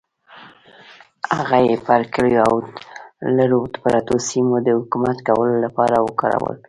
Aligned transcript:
هغه 1.37 1.57
یې 1.67 1.75
پر 1.85 2.01
کلیو 2.13 2.43
او 2.47 2.55
لرو 3.37 3.59
پرتو 3.81 4.15
سیمو 4.27 4.57
د 4.65 4.67
حکومت 4.79 5.17
کولو 5.27 5.55
لپاره 5.65 5.95
وکارول. 6.07 6.57